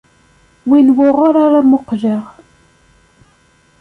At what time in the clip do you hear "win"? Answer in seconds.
0.69-0.87